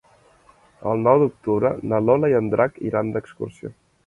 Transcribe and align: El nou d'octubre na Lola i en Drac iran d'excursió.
El 0.91 1.03
nou 1.07 1.19
d'octubre 1.23 1.71
na 1.93 2.01
Lola 2.07 2.33
i 2.35 2.39
en 2.41 2.51
Drac 2.55 2.81
iran 2.91 3.15
d'excursió. 3.19 3.73